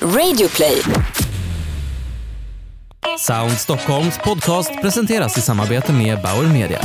Radioplay. 0.00 0.82
Sound 3.18 3.52
Stockholms 3.52 4.18
podcast 4.18 4.80
presenteras 4.82 5.38
i 5.38 5.40
samarbete 5.40 5.92
med 5.92 6.22
Bauer 6.22 6.52
Media. 6.52 6.80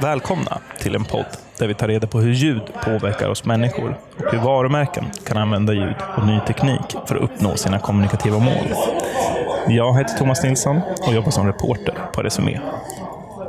Välkomna 0.00 0.58
till 0.78 0.94
en 0.94 1.04
podd 1.04 1.26
där 1.58 1.66
vi 1.66 1.74
tar 1.74 1.88
reda 1.88 2.06
på 2.06 2.20
hur 2.20 2.32
ljud 2.32 2.62
påverkar 2.84 3.28
oss 3.28 3.44
människor 3.44 3.98
och 4.16 4.32
hur 4.32 4.38
varumärken 4.38 5.04
kan 5.26 5.36
använda 5.36 5.72
ljud 5.72 5.96
och 6.16 6.26
ny 6.26 6.40
teknik 6.46 6.96
för 7.06 7.16
att 7.16 7.22
uppnå 7.22 7.56
sina 7.56 7.78
kommunikativa 7.78 8.38
mål. 8.38 8.66
Jag 9.68 9.98
heter 9.98 10.18
Thomas 10.18 10.42
Nilsson 10.42 10.80
och 11.06 11.14
jobbar 11.14 11.30
som 11.30 11.46
reporter 11.46 11.94
på 12.14 12.22
Resumé. 12.22 12.60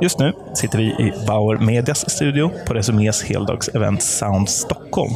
Just 0.00 0.18
nu 0.18 0.32
sitter 0.54 0.78
vi 0.78 0.84
i 0.84 1.12
Bauer 1.26 1.56
Medias 1.56 2.10
studio 2.10 2.50
på 2.66 2.74
Resumés 2.74 3.22
heldagsevent 3.22 4.02
Sound 4.02 4.48
Stockholm. 4.48 5.12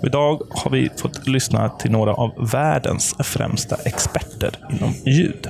Och 0.00 0.06
idag 0.06 0.42
har 0.50 0.70
vi 0.70 0.90
fått 0.96 1.28
lyssna 1.28 1.68
till 1.68 1.90
några 1.90 2.14
av 2.14 2.50
världens 2.52 3.14
främsta 3.18 3.76
experter 3.84 4.50
inom 4.70 4.94
ljud. 5.06 5.48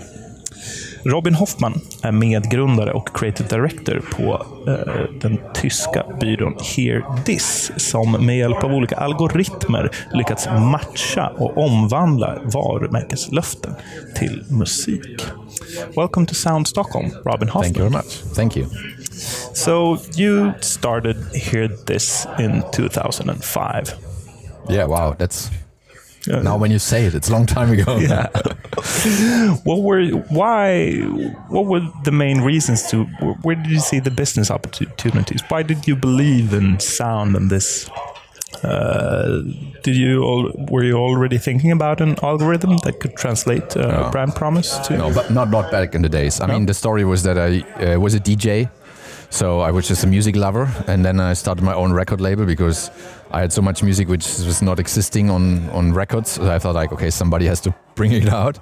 Robin 1.09 1.35
Hoffman 1.35 1.80
är 2.03 2.12
medgrundare 2.12 2.93
och 2.93 3.17
creative 3.17 3.48
director 3.48 4.03
på 4.11 4.47
eh, 4.71 5.21
den 5.21 5.39
tyska 5.55 6.05
byrån 6.21 6.57
Hear 6.77 7.23
This, 7.25 7.73
som 7.77 8.27
med 8.27 8.39
hjälp 8.39 8.65
av 8.65 8.73
olika 8.73 8.97
algoritmer 8.97 9.91
lyckats 10.12 10.47
matcha 10.47 11.29
och 11.29 11.59
omvandla 11.59 12.39
varumärkeslöften 12.45 13.75
till 14.15 14.45
musik. 14.51 15.23
Welcome 15.97 16.27
to 16.27 16.34
Sound 16.34 16.69
Stockholm, 16.69 17.11
Robin 17.25 17.48
Hoffman. 17.48 17.62
Thank 17.62 17.77
you 17.77 17.91
very 17.91 17.97
much. 17.97 18.34
Thank 18.37 18.56
you. 18.56 18.67
So 19.55 19.98
you 20.17 20.53
started 20.61 21.17
Hear 21.34 21.69
This 21.86 22.27
in 22.39 22.62
2005. 22.73 23.84
Yeah, 24.70 24.89
wow, 24.89 25.14
that's 25.19 25.51
Now 26.29 26.57
when 26.59 26.71
you 26.71 26.79
say 26.79 27.07
it, 27.07 27.15
it's 27.15 27.29
a 27.29 27.33
long 27.33 27.47
time 27.47 27.71
ago. 27.73 27.98
Yeah. 28.09 28.29
what 29.65 29.83
were 29.83 30.03
why? 30.31 30.95
What 31.48 31.67
were 31.67 31.81
the 32.05 32.12
main 32.12 32.41
reasons 32.43 32.89
to? 32.91 33.05
Where 33.43 33.57
did 33.57 33.70
you 33.70 33.81
see 33.81 34.01
the 34.01 34.11
business 34.11 34.51
opportunities? 34.51 35.43
Why 35.48 35.62
did 35.62 35.87
you 35.89 35.97
believe 35.97 36.53
in 36.53 36.79
sound 36.81 37.37
and 37.37 37.51
this? 37.51 37.91
Uh, 38.65 39.43
did 39.83 39.95
you 39.95 40.23
all, 40.25 40.51
were 40.70 40.83
you 40.83 40.95
already 40.97 41.39
thinking 41.39 41.70
about 41.70 42.01
an 42.01 42.17
algorithm 42.23 42.77
that 42.79 42.98
could 42.98 43.15
translate 43.17 43.77
uh, 43.77 43.87
No. 44.05 44.11
brand 44.11 44.35
promise 44.35 44.79
to? 44.87 44.97
No, 44.97 45.13
but 45.15 45.31
not 45.31 45.51
not 45.51 45.70
back 45.70 45.95
in 45.95 46.03
the 46.03 46.09
days. 46.09 46.41
I 46.41 46.47
mean, 46.47 46.67
the 46.67 46.75
story 46.75 47.05
was 47.05 47.23
that 47.23 47.39
I 47.39 47.61
uh, 47.85 48.01
was 48.01 48.15
a 48.15 48.20
DJ, 48.20 48.69
so 49.31 49.61
I 49.61 49.71
was 49.71 49.89
just 49.89 50.05
a 50.05 50.07
music 50.07 50.37
lover, 50.37 50.71
and 50.87 51.05
then 51.05 51.21
I 51.21 51.34
started 51.34 51.65
my 51.65 51.75
own 51.75 51.93
record 51.93 52.21
label 52.21 52.47
because 52.47 52.91
I 53.31 53.41
had 53.41 53.53
so 53.53 53.62
much 53.62 53.83
music 53.83 54.09
which 54.09 54.25
was 54.25 54.62
not 54.62 54.79
existing 54.79 55.31
on 55.31 55.69
on 55.70 55.93
records. 55.93 56.31
So 56.31 56.51
I 56.51 56.59
thought 56.59 56.75
like, 56.75 56.93
okay, 56.93 57.11
somebody 57.11 57.47
has 57.47 57.61
to 57.61 57.75
bring 57.95 58.12
it 58.12 58.29
out. 58.29 58.59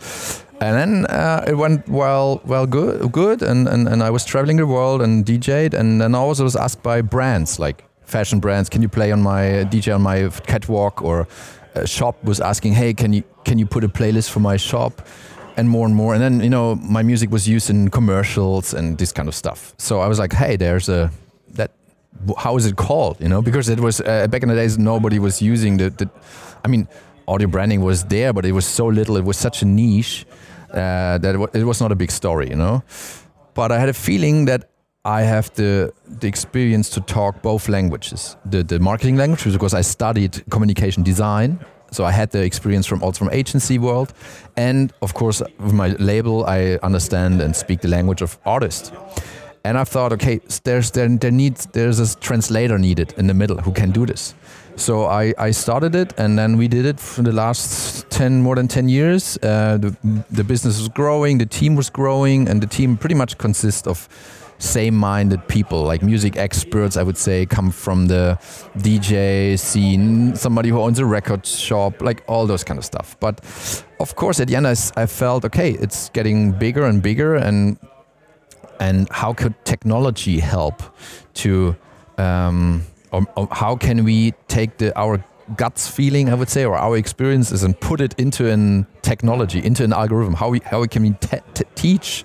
And 0.61 0.75
then 0.77 1.07
uh, 1.07 1.45
it 1.47 1.55
went 1.55 1.87
well, 1.89 2.41
well, 2.47 2.67
good, 2.67 3.13
good, 3.13 3.43
and, 3.43 3.69
and 3.69 3.89
and 3.89 4.03
I 4.03 4.11
was 4.11 4.25
traveling 4.25 4.57
the 4.57 4.67
world 4.67 5.03
and 5.03 5.25
DJ'd, 5.25 5.75
and 5.75 6.01
then 6.01 6.15
I 6.15 6.19
also 6.19 6.45
was 6.45 6.57
asked 6.57 6.83
by 6.83 7.03
brands 7.03 7.59
like 7.59 7.85
fashion 8.07 8.41
brands, 8.41 8.69
can 8.69 8.83
you 8.83 8.89
play 8.89 9.13
on 9.13 9.21
my 9.23 9.67
DJ 9.71 9.95
on 9.95 10.03
my 10.03 10.31
catwalk, 10.47 11.03
or 11.03 11.27
a 11.75 11.87
shop 11.87 12.23
was 12.25 12.41
asking, 12.41 12.73
hey, 12.73 12.95
can 12.95 13.13
you 13.13 13.23
can 13.45 13.59
you 13.59 13.67
put 13.67 13.85
a 13.85 13.89
playlist 13.89 14.31
for 14.31 14.41
my 14.41 14.57
shop? 14.57 15.07
And 15.57 15.69
more 15.69 15.87
and 15.87 15.95
more. 15.95 16.15
And 16.15 16.23
then 16.23 16.41
you 16.41 16.51
know 16.51 16.77
my 16.77 17.03
music 17.03 17.31
was 17.31 17.49
used 17.49 17.71
in 17.71 17.91
commercials 17.91 18.75
and 18.75 18.99
this 18.99 19.13
kind 19.13 19.29
of 19.29 19.35
stuff. 19.35 19.75
So 19.79 20.01
I 20.01 20.07
was 20.07 20.19
like, 20.19 20.33
hey, 20.33 20.57
there's 20.57 20.89
a 20.89 21.11
that. 21.55 21.71
How 22.39 22.57
is 22.57 22.67
it 22.67 22.77
called? 22.77 23.21
You 23.21 23.29
know, 23.29 23.43
because 23.43 23.69
it 23.69 23.81
was 23.81 24.01
uh, 24.01 24.27
back 24.29 24.43
in 24.43 24.49
the 24.49 24.55
days 24.55 24.79
nobody 24.79 25.19
was 25.19 25.43
using 25.43 25.77
the, 25.77 25.91
the. 25.91 26.09
I 26.65 26.69
mean, 26.69 26.89
audio 27.29 27.49
branding 27.49 27.83
was 27.83 28.05
there, 28.05 28.33
but 28.33 28.45
it 28.45 28.53
was 28.53 28.67
so 28.67 28.87
little. 28.87 29.17
It 29.17 29.25
was 29.25 29.37
such 29.37 29.63
a 29.63 29.67
niche 29.67 30.27
uh, 30.71 31.19
that 31.19 31.35
it, 31.35 31.61
it 31.61 31.65
was 31.65 31.81
not 31.81 31.93
a 31.93 31.97
big 31.97 32.11
story. 32.11 32.49
You 32.49 32.57
know, 32.57 32.83
but 33.55 33.73
I 33.73 33.79
had 33.79 33.89
a 33.89 33.95
feeling 33.95 34.47
that. 34.47 34.71
I 35.05 35.23
have 35.23 35.55
the 35.55 35.93
the 36.21 36.27
experience 36.27 36.91
to 36.95 37.01
talk 37.01 37.41
both 37.41 37.69
languages. 37.69 38.37
The 38.45 38.65
the 38.65 38.81
marketing 38.81 39.17
language 39.17 39.53
because 39.53 39.73
I 39.73 39.83
studied 39.83 40.43
communication 40.51 41.05
design 41.05 41.61
so 41.91 42.05
I 42.05 42.13
had 42.13 42.31
the 42.31 42.43
experience 42.43 42.87
from 42.87 43.03
also 43.03 43.19
from 43.19 43.31
agency 43.33 43.79
world, 43.79 44.13
and 44.57 44.93
of 45.01 45.15
course 45.15 45.43
with 45.59 45.73
my 45.73 45.89
label 45.99 46.45
I 46.47 46.79
understand 46.83 47.41
and 47.41 47.55
speak 47.55 47.81
the 47.81 47.89
language 47.89 48.23
of 48.23 48.39
artists. 48.45 48.93
And 49.65 49.77
I 49.77 49.85
thought, 49.85 50.13
okay, 50.13 50.41
there's 50.63 50.91
there, 50.93 51.09
there 51.09 51.33
needs 51.33 51.67
there's 51.73 51.99
a 51.99 52.17
translator 52.21 52.79
needed 52.79 53.15
in 53.17 53.27
the 53.27 53.35
middle 53.35 53.57
who 53.57 53.73
can 53.73 53.91
do 53.91 54.07
this. 54.07 54.35
So 54.77 55.07
I, 55.07 55.35
I 55.39 55.53
started 55.53 55.95
it, 55.95 56.13
and 56.19 56.39
then 56.39 56.59
we 56.59 56.69
did 56.69 56.85
it 56.85 57.01
for 57.01 57.23
the 57.23 57.33
last 57.33 58.09
ten 58.11 58.43
more 58.43 58.55
than 58.55 58.69
ten 58.69 58.89
years. 58.89 59.39
Uh, 59.43 59.79
the, 59.79 59.97
the 60.31 60.45
business 60.45 60.79
was 60.79 60.89
growing, 60.89 61.39
the 61.39 61.47
team 61.47 61.77
was 61.77 61.91
growing, 61.91 62.49
and 62.49 62.61
the 62.61 62.67
team 62.67 62.97
pretty 62.97 63.15
much 63.15 63.39
consists 63.39 63.87
of 63.87 64.09
same-minded 64.59 65.47
people, 65.49 65.83
like 65.83 66.03
music 66.03 66.37
experts. 66.37 66.97
I 66.97 67.03
would 67.03 67.17
say 67.17 67.47
come 67.47 67.71
from 67.71 68.07
the 68.07 68.39
DJ 68.79 69.59
scene, 69.59 70.35
somebody 70.37 70.69
who 70.69 70.81
owns 70.81 70.99
a 70.99 71.05
record 71.07 71.47
shop, 71.47 72.03
like 72.03 72.23
all 72.27 72.47
those 72.47 72.65
kind 72.65 72.79
of 72.79 72.85
stuff. 72.85 73.17
But 73.21 73.41
of 74.01 74.17
course, 74.17 74.41
at 74.41 74.49
the 74.49 74.57
end, 74.57 74.67
I 74.67 75.07
felt 75.07 75.45
okay, 75.45 75.73
it's 75.73 76.09
getting 76.11 76.53
bigger 76.53 76.85
and 76.85 77.03
bigger, 77.03 77.35
and 77.35 77.79
and 78.81 79.09
how 79.11 79.33
could 79.33 79.55
technology 79.65 80.39
help 80.39 80.83
to 81.35 81.77
um, 82.19 82.83
or, 83.13 83.27
or 83.37 83.49
how 83.51 83.77
can 83.77 84.05
we 84.05 84.33
take 84.49 84.79
the 84.79 84.97
our 84.99 85.25
guts 85.57 85.89
feeling 85.89 86.29
i 86.29 86.35
would 86.35 86.49
say 86.49 86.65
or 86.65 86.77
our 86.77 86.97
experiences 86.97 87.63
and 87.63 87.79
put 87.81 88.01
it 88.01 88.15
into 88.19 88.51
an 88.51 88.87
technology 89.07 89.61
into 89.65 89.85
an 89.85 89.93
algorithm. 89.93 90.35
How 90.35 90.49
we 90.51 90.61
how 90.71 90.81
we 90.81 90.89
can 90.89 91.03
we 91.03 91.11
te- 91.11 91.45
te- 91.55 91.71
teach 91.75 92.25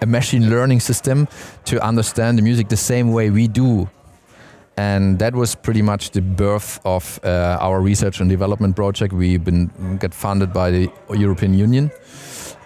a 0.00 0.06
machine 0.06 0.44
learning 0.54 0.80
system 0.80 1.28
to 1.64 1.74
understand 1.90 2.38
the 2.38 2.42
music 2.42 2.68
the 2.68 2.82
same 2.92 3.12
way 3.12 3.30
we 3.30 3.48
do. 3.48 3.88
And 4.76 5.18
that 5.18 5.34
was 5.34 5.54
pretty 5.54 5.82
much 5.82 6.10
the 6.10 6.22
birth 6.22 6.80
of 6.84 7.20
uh, 7.22 7.66
our 7.66 7.80
research 7.80 8.20
and 8.20 8.30
development 8.30 8.74
project. 8.74 9.12
We've 9.12 9.44
been 9.44 9.98
get 10.00 10.14
funded 10.14 10.52
by 10.52 10.70
the 10.70 10.90
european 11.10 11.54
union. 11.54 11.90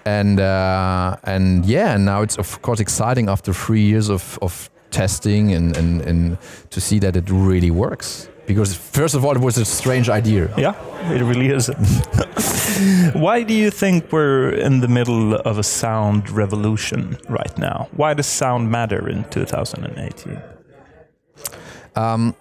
And 0.05 0.39
uh, 0.39 1.17
and 1.25 1.67
yeah, 1.67 1.95
and 1.95 2.05
now 2.05 2.23
it's 2.23 2.39
of 2.39 2.63
course 2.63 2.81
exciting 2.83 3.29
after 3.29 3.53
three 3.53 3.87
years 3.93 4.09
of, 4.09 4.39
of 4.41 4.71
testing 4.91 5.53
and, 5.53 5.77
and, 5.77 6.01
and 6.03 6.39
to 6.71 6.81
see 6.81 7.01
that 7.01 7.17
it 7.17 7.29
really 7.31 7.73
works. 7.73 8.29
Because 8.47 8.75
first 8.75 9.15
of 9.15 9.25
all, 9.25 9.35
it 9.35 9.41
was 9.41 9.59
a 9.59 9.65
strange 9.65 10.09
idea. 10.09 10.53
Yeah, 10.57 10.75
it 11.13 11.23
really 11.23 11.49
is. 11.49 11.69
Why 13.15 13.43
do 13.43 13.55
you 13.55 13.71
think 13.71 14.13
we're 14.13 14.51
in 14.51 14.81
the 14.81 14.89
middle 14.89 15.35
of 15.35 15.59
a 15.59 15.63
sound 15.63 16.31
revolution 16.31 17.17
right 17.29 17.57
now? 17.59 17.89
Why 17.97 18.15
does 18.15 18.27
sound 18.27 18.71
matter 18.71 19.09
in 19.09 19.25
2018? 19.31 20.41
Um, 21.97 22.35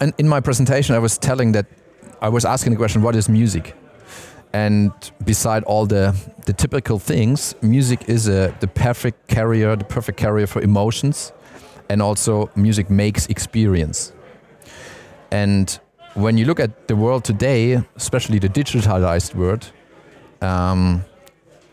and 0.00 0.12
in 0.18 0.28
my 0.28 0.40
presentation, 0.40 0.94
I 0.94 0.98
was 0.98 1.18
telling 1.18 1.52
that 1.52 1.66
I 2.20 2.28
was 2.28 2.44
asking 2.44 2.72
the 2.72 2.78
question, 2.78 3.02
"What 3.02 3.16
is 3.16 3.28
music?" 3.28 3.74
And 4.52 4.92
beside 5.24 5.64
all 5.64 5.86
the 5.86 6.14
the 6.46 6.52
typical 6.52 6.98
things, 6.98 7.54
music 7.62 8.08
is 8.08 8.28
a 8.28 8.54
the 8.60 8.68
perfect 8.68 9.28
carrier, 9.28 9.76
the 9.76 9.84
perfect 9.84 10.18
carrier 10.18 10.46
for 10.46 10.62
emotions, 10.62 11.32
and 11.88 12.02
also 12.02 12.50
music 12.54 12.90
makes 12.90 13.26
experience. 13.26 14.12
And 15.30 15.78
when 16.14 16.38
you 16.38 16.44
look 16.44 16.60
at 16.60 16.88
the 16.88 16.96
world 16.96 17.24
today, 17.24 17.82
especially 17.96 18.38
the 18.38 18.48
digitalized 18.48 19.34
world, 19.34 19.70
um, 20.40 21.04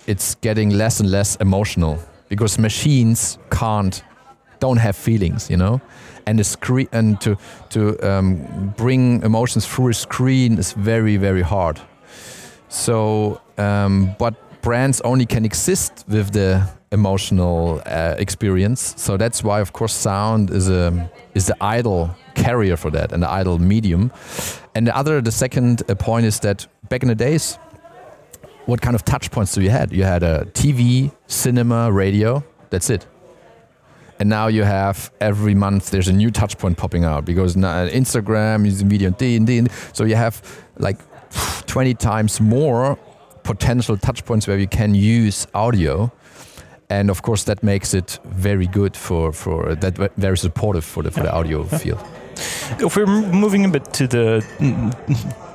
it's 0.07 0.35
getting 0.35 0.71
less 0.71 0.99
and 0.99 1.09
less 1.09 1.35
emotional 1.37 1.99
because 2.29 2.59
machines 2.59 3.37
can't 3.49 4.03
don't 4.59 4.77
have 4.77 4.95
feelings, 4.95 5.49
you 5.49 5.57
know, 5.57 5.81
and 6.25 6.39
the 6.39 6.43
screen 6.43 6.87
and 6.91 7.19
to 7.21 7.37
to 7.69 7.97
um, 8.01 8.73
bring 8.77 9.21
emotions 9.23 9.65
through 9.65 9.89
a 9.89 9.93
screen 9.93 10.57
is 10.57 10.73
very 10.73 11.17
very 11.17 11.41
hard. 11.41 11.79
So, 12.69 13.41
um, 13.57 14.15
but 14.17 14.33
brands 14.61 15.01
only 15.01 15.25
can 15.25 15.45
exist 15.45 16.05
with 16.07 16.31
the 16.31 16.67
emotional 16.91 17.81
uh, 17.85 18.15
experience. 18.17 18.93
So 18.97 19.17
that's 19.17 19.43
why, 19.43 19.59
of 19.61 19.71
course, 19.73 19.93
sound 19.93 20.49
is 20.49 20.69
a 20.69 21.09
is 21.33 21.45
the 21.45 21.55
idle 21.61 22.15
carrier 22.35 22.77
for 22.77 22.91
that 22.91 23.11
and 23.11 23.23
the 23.23 23.29
idle 23.29 23.57
medium. 23.59 24.11
And 24.75 24.87
the 24.87 24.95
other, 24.95 25.21
the 25.21 25.31
second 25.31 25.83
uh, 25.89 25.95
point 25.95 26.25
is 26.25 26.39
that 26.41 26.67
back 26.89 27.01
in 27.01 27.09
the 27.09 27.15
days, 27.15 27.57
what 28.65 28.81
kind 28.81 28.95
of 28.95 29.03
touch 29.05 29.31
points 29.31 29.53
do 29.53 29.61
you 29.61 29.69
had? 29.69 29.91
You 29.91 30.03
had 30.03 30.23
a 30.23 30.45
TV, 30.53 31.11
cinema, 31.27 31.91
radio. 31.91 32.43
That's 32.69 32.89
it. 32.89 33.05
And 34.19 34.29
now 34.29 34.47
you 34.47 34.63
have 34.63 35.11
every 35.19 35.55
month 35.55 35.91
there's 35.91 36.07
a 36.07 36.13
new 36.13 36.31
touch 36.31 36.57
point 36.57 36.77
popping 36.77 37.03
out 37.03 37.25
because 37.25 37.57
now 37.57 37.87
Instagram 37.87 38.65
is 38.65 38.81
video 38.81 39.07
and 39.07 39.17
D 39.17 39.35
and 39.35 39.45
D. 39.45 39.67
So 39.93 40.05
you 40.05 40.15
have 40.15 40.41
like 40.77 40.97
20 41.67 41.93
times 41.95 42.39
more 42.39 42.97
potential 43.43 43.97
touch 43.97 44.25
points 44.25 44.47
where 44.47 44.57
you 44.57 44.67
can 44.67 44.95
use 44.95 45.47
audio. 45.53 46.11
and 46.89 47.09
of 47.09 47.21
course 47.21 47.43
that 47.45 47.63
makes 47.63 47.93
it 47.93 48.19
very 48.25 48.67
good 48.67 48.95
for 48.95 49.33
for 49.33 49.75
that 49.75 49.97
very 50.17 50.37
supportive 50.37 50.85
for 50.85 51.03
the 51.03 51.11
for 51.11 51.23
the 51.23 51.31
audio 51.31 51.63
field. 51.79 51.99
If 52.79 52.95
we're 52.95 53.05
moving 53.05 53.65
a 53.65 53.69
bit 53.69 53.93
to 53.93 54.07
the 54.07 54.41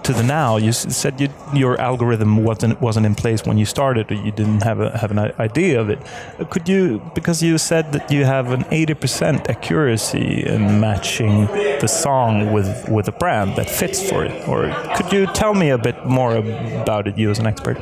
to 0.05 0.13
the 0.13 0.23
now, 0.23 0.57
you 0.57 0.73
said 0.73 1.21
you, 1.21 1.29
your 1.55 1.81
algorithm 1.81 2.43
wasn't 2.45 2.81
wasn't 2.81 3.07
in 3.07 3.15
place 3.15 3.45
when 3.45 3.59
you 3.59 3.67
started, 3.67 4.11
or 4.11 4.15
you 4.15 4.33
didn't 4.33 4.63
have 4.63 4.81
a, 4.81 4.97
have 4.99 5.11
an 5.11 5.19
idea 5.39 5.81
of 5.81 5.91
it. 5.91 5.99
Uh, 6.39 6.45
could 6.45 6.69
you, 6.69 7.01
because 7.15 7.43
you 7.43 7.59
said 7.59 7.93
that 7.93 8.11
you 8.11 8.25
have 8.25 8.51
an 8.53 8.65
80% 8.65 9.49
accuracy 9.49 10.47
in 10.47 10.81
matching 10.81 11.47
the 11.81 11.87
song 11.87 12.53
with 12.53 12.89
with 12.89 13.09
a 13.09 13.13
brand 13.13 13.57
that 13.57 13.69
fits 13.69 14.09
for 14.09 14.25
it, 14.25 14.49
or 14.49 14.73
could 14.97 15.13
you 15.13 15.27
tell 15.27 15.55
me 15.55 15.71
a 15.71 15.79
bit 15.79 16.07
more 16.07 16.37
about 16.83 17.07
it, 17.07 17.19
you 17.19 17.31
as 17.31 17.39
an 17.39 17.47
expert? 17.47 17.79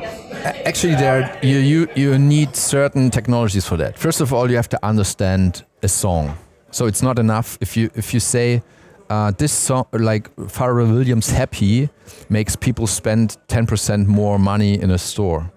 Actually, 0.65 0.95
there 0.95 1.37
you 1.41 1.57
you 1.57 1.87
you 1.95 2.17
need 2.17 2.55
certain 2.55 3.09
technologies 3.09 3.65
for 3.65 3.77
that. 3.77 3.97
First 3.97 4.21
of 4.21 4.33
all, 4.33 4.49
you 4.49 4.55
have 4.55 4.69
to 4.69 4.79
understand 4.85 5.63
a 5.83 5.87
song. 5.87 6.37
So 6.71 6.85
it's 6.85 7.01
not 7.01 7.17
enough 7.17 7.57
if 7.61 7.75
you 7.77 7.89
if 7.95 8.13
you 8.13 8.19
say 8.19 8.61
uh, 9.09 9.31
this 9.31 9.51
song, 9.51 9.85
like 9.91 10.33
Pharrell 10.35 10.91
Williams 10.93 11.31
"Happy," 11.31 11.89
makes 12.29 12.55
people 12.55 12.87
spend 12.87 13.37
10% 13.47 14.07
more 14.07 14.37
money 14.37 14.79
in 14.81 14.91
a 14.91 14.97
store. 14.97 15.51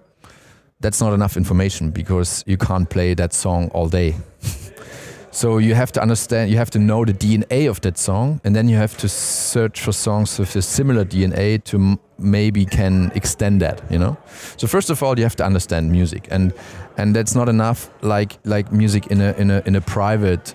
That's 0.81 1.01
not 1.01 1.13
enough 1.13 1.37
information 1.37 1.91
because 1.91 2.43
you 2.47 2.57
can't 2.57 2.89
play 2.89 3.15
that 3.15 3.33
song 3.33 3.69
all 3.73 3.89
day. 3.89 4.17
so 5.31 5.59
you 5.59 5.75
have 5.75 5.93
to 5.93 6.03
understand, 6.03 6.51
you 6.51 6.57
have 6.57 6.71
to 6.71 6.79
know 6.79 7.05
the 7.05 7.13
DNA 7.13 7.69
of 7.69 7.81
that 7.83 7.99
song, 7.99 8.41
and 8.43 8.57
then 8.57 8.69
you 8.69 8.77
have 8.77 8.97
to 8.97 9.09
search 9.09 9.81
for 9.81 9.93
songs 9.93 10.39
with 10.39 10.57
a 10.57 10.63
similar 10.63 11.05
DNA 11.05 11.63
to 11.65 11.99
maybe 12.19 12.65
can 12.65 13.13
extend 13.15 13.61
that. 13.61 13.83
You 13.91 13.99
know. 13.99 14.17
So 14.57 14.67
first 14.67 14.91
of 14.91 15.03
all, 15.03 15.19
you 15.19 15.25
have 15.25 15.37
to 15.37 15.45
understand 15.45 15.93
music, 15.93 16.27
and 16.31 16.53
and 16.97 17.15
that's 17.15 17.35
not 17.35 17.49
enough. 17.49 17.91
Like 18.01 18.39
like 18.45 18.73
music 18.73 19.09
in 19.09 19.21
a 19.21 19.33
in 19.35 19.51
a 19.51 19.63
in 19.67 19.77
a 19.77 19.81
private 19.81 20.55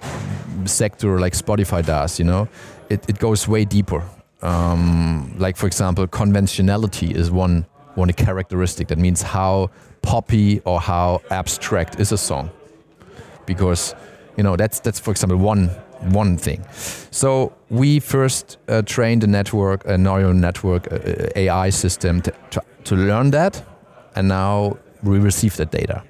sector 0.66 1.20
like 1.20 1.34
Spotify 1.34 1.86
does. 1.86 2.20
You 2.20 2.26
know, 2.26 2.48
it, 2.90 3.10
it 3.10 3.20
goes 3.20 3.48
way 3.48 3.66
deeper. 3.66 4.04
Um, 4.42 5.34
like 5.38 5.58
for 5.58 5.68
example, 5.68 6.08
conventionality 6.08 7.12
is 7.12 7.32
one 7.32 7.66
one 7.96 8.14
characteristic. 8.14 8.88
That 8.90 9.00
means 9.00 9.22
how 9.22 9.72
poppy 10.02 10.62
or 10.66 10.80
how 10.80 11.22
abstract 11.32 12.00
is 12.00 12.12
a 12.12 12.18
song, 12.18 12.52
because 13.46 13.96
you 14.38 14.44
know 14.44 14.56
that's 14.56 14.80
that's 14.80 15.00
for 15.00 15.12
example 15.12 15.38
one 15.38 15.70
one 16.14 16.38
thing. 16.38 16.64
So 17.12 17.54
we 17.70 18.00
first 18.00 18.58
uh, 18.68 18.84
trained 18.84 19.24
a 19.24 19.28
network, 19.28 19.86
a 19.86 19.98
neural 19.98 20.34
network 20.34 20.92
uh, 20.92 21.30
AI 21.36 21.72
system 21.72 22.22
to, 22.22 22.34
to, 22.52 22.62
to 22.84 22.96
learn 22.96 23.32
that, 23.32 23.64
and 24.16 24.28
now 24.28 24.78
we 25.04 25.18
receive 25.18 25.58
that 25.58 25.72
data. 25.72 26.04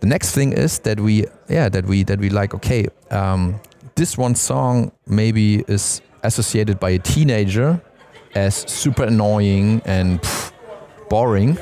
The 0.00 0.06
next 0.06 0.32
thing 0.32 0.52
is 0.52 0.78
that 0.80 1.00
we 1.00 1.26
yeah 1.48 1.68
that 1.68 1.86
we 1.86 2.04
that 2.04 2.20
we 2.20 2.30
like 2.30 2.54
okay 2.54 2.86
um, 3.10 3.60
this 3.96 4.18
one 4.18 4.34
song 4.34 4.92
maybe 5.06 5.64
is 5.68 6.02
associated 6.22 6.78
by 6.78 6.90
a 6.90 6.98
teenager 6.98 7.80
as 8.34 8.54
super 8.70 9.04
annoying 9.04 9.80
and 9.86 10.20
pff, 10.20 10.52
boring 11.08 11.56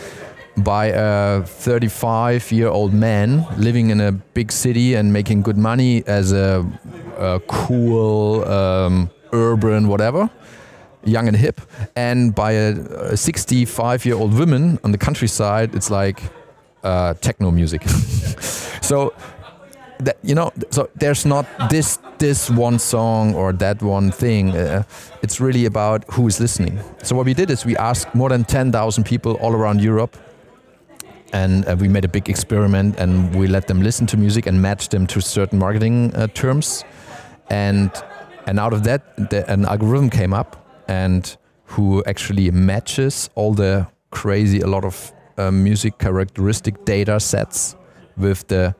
by 0.58 0.86
a 0.94 1.42
35 1.42 2.52
year 2.52 2.68
old 2.68 2.92
man 2.92 3.46
living 3.56 3.88
in 3.88 4.00
a 4.00 4.12
big 4.12 4.52
city 4.52 4.94
and 4.94 5.10
making 5.10 5.40
good 5.40 5.56
money 5.56 6.06
as 6.06 6.32
a, 6.32 6.70
a 7.16 7.40
cool 7.48 8.44
um, 8.44 9.10
urban 9.32 9.88
whatever 9.88 10.30
young 11.02 11.28
and 11.28 11.36
hip. 11.36 11.62
And 11.96 12.34
by 12.34 12.52
a, 12.52 12.72
a 13.12 13.16
65 13.16 14.04
year 14.04 14.16
old 14.16 14.34
woman 14.34 14.78
on 14.84 14.92
the 14.92 14.98
countryside 14.98 15.74
it's 15.74 15.90
like 15.90 16.22
uh, 16.84 17.14
techno 17.14 17.50
music. 17.50 17.82
So 18.82 19.14
that 20.00 20.18
you 20.22 20.34
know 20.34 20.52
so 20.70 20.88
there's 20.96 21.24
not 21.26 21.46
this 21.70 21.98
this 22.18 22.50
one 22.50 22.78
song 22.78 23.34
or 23.34 23.52
that 23.52 23.82
one 23.82 24.10
thing. 24.12 24.56
Uh, 24.56 24.82
it's 25.22 25.40
really 25.40 25.64
about 25.66 26.04
who 26.12 26.28
is 26.28 26.38
listening. 26.38 26.78
So 27.02 27.16
what 27.16 27.26
we 27.26 27.34
did 27.34 27.50
is 27.50 27.64
we 27.64 27.76
asked 27.76 28.14
more 28.14 28.28
than 28.28 28.44
10,000 28.44 29.04
people 29.04 29.34
all 29.40 29.54
around 29.54 29.80
Europe 29.80 30.16
and 31.32 31.66
uh, 31.66 31.76
we 31.78 31.88
made 31.88 32.04
a 32.04 32.08
big 32.08 32.28
experiment 32.28 32.98
and 32.98 33.34
we 33.34 33.46
let 33.46 33.66
them 33.66 33.80
listen 33.82 34.06
to 34.08 34.16
music 34.16 34.46
and 34.46 34.60
match 34.60 34.88
them 34.88 35.06
to 35.06 35.20
certain 35.20 35.58
marketing 35.58 36.14
uh, 36.14 36.26
terms. 36.28 36.84
And 37.48 37.90
and 38.46 38.58
out 38.58 38.72
of 38.72 38.84
that 38.84 39.30
the, 39.30 39.50
an 39.50 39.64
algorithm 39.64 40.10
came 40.10 40.32
up 40.32 40.56
and 40.88 41.36
who 41.64 42.02
actually 42.04 42.50
matches 42.50 43.30
all 43.34 43.54
the 43.54 43.86
crazy 44.10 44.60
a 44.60 44.66
lot 44.66 44.84
of 44.84 45.12
uh, 45.38 45.50
music 45.50 45.98
characteristic 45.98 46.84
data 46.84 47.18
sets 47.20 47.76
with 48.16 48.46
the 48.48 48.74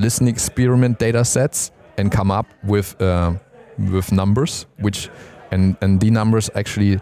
listening 0.00 0.34
experiment 0.34 0.98
data 0.98 1.24
sets 1.24 1.70
and 1.98 2.10
come 2.10 2.30
up 2.30 2.46
with 2.64 3.00
uh, 3.00 3.32
with 3.78 4.12
numbers, 4.12 4.66
which 4.78 5.10
and 5.50 5.76
and 5.80 6.00
the 6.00 6.10
numbers 6.10 6.50
actually 6.54 7.00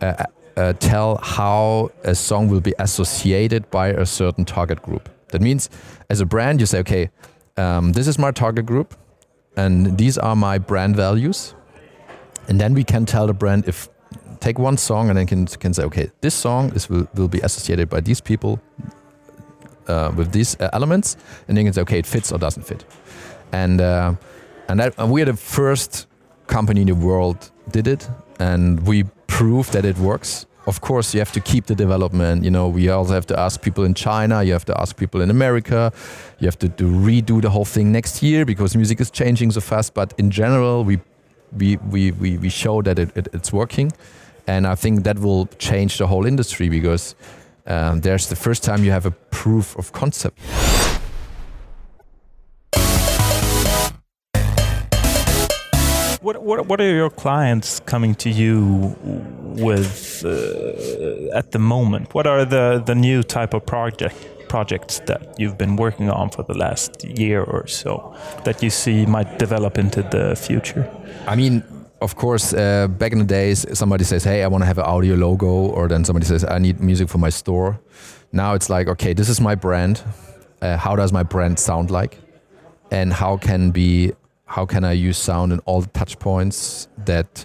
uh, 0.00 0.24
uh, 0.56 0.72
tell 0.74 1.16
how 1.16 1.90
a 2.04 2.14
song 2.14 2.48
will 2.48 2.60
be 2.60 2.74
associated 2.78 3.70
by 3.70 3.88
a 3.88 4.06
certain 4.06 4.44
target 4.44 4.82
group. 4.82 5.08
That 5.28 5.42
means, 5.42 5.70
as 6.08 6.20
a 6.20 6.26
brand, 6.26 6.60
you 6.60 6.66
say, 6.66 6.78
okay, 6.78 7.10
um, 7.56 7.92
this 7.92 8.06
is 8.06 8.18
my 8.18 8.30
target 8.30 8.66
group, 8.66 8.94
and 9.56 9.98
these 9.98 10.18
are 10.18 10.36
my 10.36 10.58
brand 10.58 10.96
values, 10.96 11.54
and 12.48 12.60
then 12.60 12.74
we 12.74 12.84
can 12.84 13.06
tell 13.06 13.26
the 13.26 13.34
brand 13.34 13.68
if 13.68 13.88
take 14.40 14.58
one 14.58 14.76
song 14.76 15.08
and 15.08 15.18
then 15.18 15.26
can 15.26 15.46
can 15.46 15.74
say, 15.74 15.82
okay, 15.82 16.10
this 16.20 16.34
song 16.34 16.72
is 16.74 16.88
will, 16.88 17.08
will 17.14 17.28
be 17.28 17.40
associated 17.40 17.88
by 17.88 18.00
these 18.00 18.20
people, 18.20 18.60
uh, 19.88 20.12
with 20.16 20.32
these 20.32 20.56
uh, 20.60 20.68
elements, 20.72 21.16
and 21.48 21.56
you 21.56 21.64
can 21.64 21.72
say, 21.72 21.82
okay, 21.82 21.98
it 21.98 22.06
fits 22.06 22.32
or 22.32 22.38
doesn't 22.38 22.64
fit. 22.64 22.84
And 23.52 23.80
uh, 23.80 24.14
and, 24.68 24.80
that, 24.80 24.94
and 24.98 25.10
we're 25.10 25.24
the 25.24 25.36
first 25.36 26.06
company 26.46 26.80
in 26.80 26.86
the 26.86 26.94
world 26.94 27.50
did 27.70 27.86
it, 27.86 28.08
and 28.38 28.86
we 28.86 29.04
proved 29.26 29.72
that 29.72 29.84
it 29.84 29.98
works. 29.98 30.46
Of 30.66 30.80
course, 30.80 31.14
you 31.14 31.20
have 31.20 31.30
to 31.32 31.40
keep 31.40 31.66
the 31.66 31.76
development. 31.76 32.42
You 32.42 32.50
know, 32.50 32.68
we 32.68 32.88
also 32.88 33.14
have 33.14 33.26
to 33.26 33.38
ask 33.38 33.62
people 33.62 33.84
in 33.84 33.94
China. 33.94 34.42
You 34.42 34.52
have 34.52 34.64
to 34.64 34.80
ask 34.80 34.96
people 34.96 35.20
in 35.20 35.30
America. 35.30 35.92
You 36.40 36.46
have 36.46 36.58
to, 36.58 36.68
to 36.68 36.84
redo 36.84 37.40
the 37.40 37.50
whole 37.50 37.64
thing 37.64 37.92
next 37.92 38.20
year 38.22 38.44
because 38.44 38.74
music 38.74 39.00
is 39.00 39.10
changing 39.10 39.52
so 39.52 39.60
fast. 39.60 39.94
But 39.94 40.12
in 40.18 40.30
general, 40.30 40.84
we 40.84 40.98
we 41.56 41.76
we 41.76 42.10
we, 42.10 42.38
we 42.38 42.48
show 42.48 42.82
that 42.82 42.98
it, 42.98 43.16
it, 43.16 43.28
it's 43.32 43.52
working, 43.52 43.92
and 44.48 44.66
I 44.66 44.74
think 44.74 45.04
that 45.04 45.18
will 45.20 45.46
change 45.58 45.98
the 45.98 46.08
whole 46.08 46.26
industry 46.26 46.68
because 46.68 47.14
um, 47.66 48.00
there's 48.00 48.28
the 48.28 48.36
first 48.36 48.64
time 48.64 48.84
you 48.84 48.90
have 48.90 49.06
a 49.06 49.12
proof 49.46 49.78
of 49.78 49.92
concept. 49.92 50.40
What, 56.20 56.42
what, 56.42 56.66
what 56.66 56.80
are 56.80 56.94
your 57.02 57.10
clients 57.10 57.80
coming 57.92 58.16
to 58.16 58.28
you 58.28 58.96
with 59.64 60.24
uh, 60.24 61.38
at 61.38 61.52
the 61.52 61.60
moment? 61.60 62.12
What 62.12 62.26
are 62.26 62.44
the, 62.44 62.82
the 62.84 62.96
new 62.96 63.22
type 63.22 63.54
of 63.54 63.64
project 63.64 64.16
projects 64.48 65.00
that 65.06 65.22
you've 65.38 65.58
been 65.58 65.76
working 65.76 66.08
on 66.08 66.30
for 66.30 66.44
the 66.44 66.54
last 66.54 67.04
year 67.04 67.42
or 67.42 67.66
so 67.66 68.14
that 68.44 68.62
you 68.62 68.70
see 68.70 69.06
might 69.06 69.38
develop 69.38 69.78
into 69.78 70.02
the 70.02 70.34
future? 70.36 70.84
I 71.26 71.36
mean, 71.36 71.62
of 72.00 72.14
course, 72.16 72.52
uh, 72.52 72.88
back 72.88 73.12
in 73.12 73.18
the 73.18 73.24
days, 73.24 73.66
somebody 73.78 74.04
says, 74.04 74.24
"Hey, 74.24 74.42
I 74.42 74.48
want 74.48 74.62
to 74.62 74.66
have 74.66 74.78
an 74.78 74.84
audio 74.84 75.14
logo," 75.16 75.52
or 75.76 75.88
then 75.88 76.04
somebody 76.04 76.26
says, 76.26 76.44
"I 76.44 76.58
need 76.58 76.80
music 76.80 77.08
for 77.08 77.18
my 77.18 77.30
store." 77.30 77.78
Now 78.32 78.54
it's 78.54 78.68
like, 78.68 78.88
okay, 78.88 79.12
this 79.12 79.28
is 79.28 79.40
my 79.40 79.54
brand. 79.54 80.02
Uh, 80.60 80.76
how 80.76 80.96
does 80.96 81.12
my 81.12 81.22
brand 81.22 81.58
sound 81.58 81.90
like, 81.90 82.18
and 82.90 83.12
how 83.12 83.36
can 83.36 83.70
be 83.70 84.12
how 84.46 84.64
can 84.64 84.84
I 84.84 84.92
use 84.92 85.18
sound 85.18 85.52
in 85.52 85.58
all 85.60 85.80
the 85.80 85.88
touch 85.88 86.18
points 86.18 86.88
that 87.04 87.44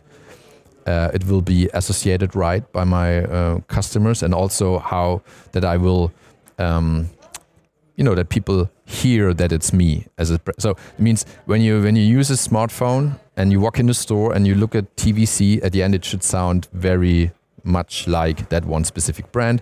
uh, 0.85 1.09
it 1.13 1.25
will 1.25 1.41
be 1.41 1.69
associated 1.73 2.35
right 2.35 2.69
by 2.71 2.83
my 2.83 3.23
uh, 3.23 3.59
customers, 3.67 4.23
and 4.23 4.33
also 4.33 4.79
how 4.79 5.21
that 5.51 5.65
I 5.65 5.77
will. 5.77 6.11
Um, 6.57 7.09
you 7.95 8.03
know 8.05 8.15
that 8.15 8.29
people 8.29 8.69
hear 8.85 9.33
that 9.33 9.51
it's 9.51 9.73
me 9.73 10.07
as 10.17 10.31
a 10.31 10.39
so 10.57 10.71
it 10.71 10.99
means 10.99 11.25
when 11.45 11.61
you 11.61 11.81
when 11.83 11.95
you 11.95 12.03
use 12.03 12.31
a 12.31 12.35
smartphone 12.35 13.19
and 13.37 13.51
you 13.51 13.59
walk 13.59 13.79
in 13.79 13.85
the 13.85 13.93
store 13.93 14.33
and 14.33 14.47
you 14.47 14.55
look 14.55 14.73
at 14.73 14.95
TVC 14.95 15.63
at 15.63 15.71
the 15.71 15.83
end 15.83 15.93
it 15.93 16.03
should 16.03 16.23
sound 16.23 16.67
very 16.73 17.31
much 17.63 18.07
like 18.07 18.49
that 18.49 18.65
one 18.65 18.83
specific 18.83 19.31
brand 19.31 19.61